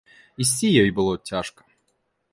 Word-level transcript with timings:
Ісці 0.45 0.71
ёй 0.85 0.89
было 1.01 1.13
цяжка. 1.33 1.61